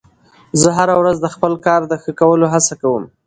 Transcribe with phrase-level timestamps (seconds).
[0.61, 3.03] زه هره ورځ د خپل کار د ښه کولو هڅه کوم